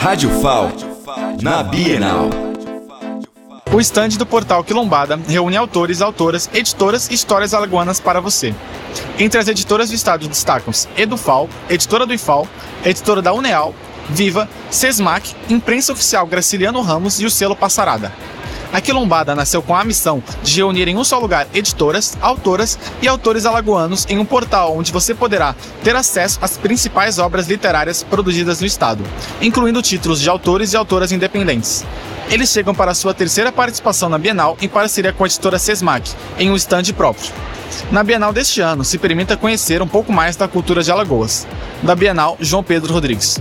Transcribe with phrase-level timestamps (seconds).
[0.00, 0.70] Rádio FAL,
[1.42, 2.30] na Bienal.
[3.72, 8.54] O estande do portal Quilombada reúne autores, autoras, editoras e histórias alagoanas para você.
[9.18, 12.46] Entre as editoras do estado destacam-se Edufal, editora do IFAL,
[12.84, 13.74] editora da Uneal,
[14.08, 18.12] Viva, Sesmac, Imprensa Oficial Graciliano Ramos e o selo Passarada.
[18.72, 23.08] A Quilombada nasceu com a missão de reunir em um só lugar editoras, autoras e
[23.08, 28.60] autores alagoanos em um portal onde você poderá ter acesso às principais obras literárias produzidas
[28.60, 29.02] no estado,
[29.40, 31.84] incluindo títulos de autores e autoras independentes.
[32.30, 36.50] Eles chegam para sua terceira participação na Bienal em parceria com a editora Sesmac, em
[36.50, 37.32] um stand próprio.
[37.90, 41.46] Na Bienal deste ano, se permita conhecer um pouco mais da cultura de Alagoas.
[41.82, 43.40] Da Bienal, João Pedro Rodrigues.